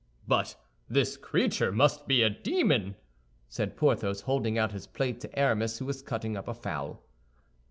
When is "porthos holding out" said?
3.77-4.71